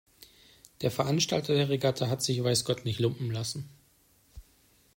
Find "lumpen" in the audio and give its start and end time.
2.99-3.29